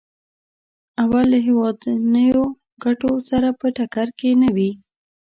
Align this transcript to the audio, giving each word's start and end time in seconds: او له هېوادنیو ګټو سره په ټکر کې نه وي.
او 1.01 1.09
له 1.31 1.37
هېوادنیو 1.47 2.43
ګټو 2.83 3.11
سره 3.29 3.49
په 3.59 3.67
ټکر 3.77 4.07
کې 4.19 4.29
نه 4.41 4.49
وي. 4.55 4.71